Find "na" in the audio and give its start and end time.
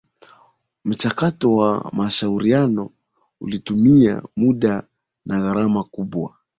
5.25-5.41